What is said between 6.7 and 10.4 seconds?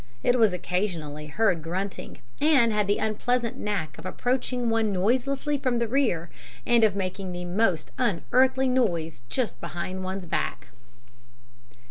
of making the most unearthly noise just behind one's